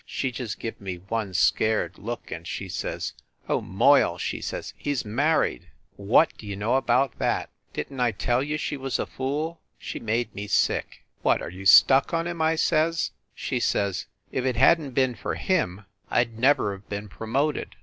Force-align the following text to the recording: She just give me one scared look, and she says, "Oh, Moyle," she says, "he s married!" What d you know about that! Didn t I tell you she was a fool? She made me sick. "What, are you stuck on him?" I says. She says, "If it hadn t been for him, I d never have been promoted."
She 0.03 0.31
just 0.31 0.59
give 0.59 0.81
me 0.81 0.95
one 0.95 1.35
scared 1.35 1.99
look, 1.99 2.31
and 2.31 2.47
she 2.47 2.67
says, 2.67 3.13
"Oh, 3.47 3.61
Moyle," 3.61 4.17
she 4.17 4.41
says, 4.41 4.73
"he 4.75 4.91
s 4.91 5.05
married!" 5.05 5.67
What 5.95 6.35
d 6.39 6.47
you 6.47 6.55
know 6.55 6.73
about 6.73 7.19
that! 7.19 7.51
Didn 7.73 7.97
t 7.97 8.03
I 8.03 8.11
tell 8.11 8.41
you 8.41 8.57
she 8.57 8.77
was 8.77 8.97
a 8.97 9.05
fool? 9.05 9.61
She 9.77 9.99
made 9.99 10.33
me 10.33 10.47
sick. 10.47 11.05
"What, 11.21 11.39
are 11.39 11.51
you 11.51 11.67
stuck 11.67 12.15
on 12.15 12.25
him?" 12.25 12.41
I 12.41 12.55
says. 12.55 13.11
She 13.35 13.59
says, 13.59 14.07
"If 14.31 14.43
it 14.43 14.55
hadn 14.55 14.85
t 14.85 14.89
been 14.93 15.13
for 15.13 15.35
him, 15.35 15.85
I 16.09 16.23
d 16.23 16.31
never 16.35 16.71
have 16.71 16.89
been 16.89 17.07
promoted." 17.07 17.75